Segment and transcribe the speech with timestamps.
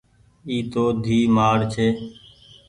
[0.47, 1.87] اي تو ڌيئي مآڙ ڇي۔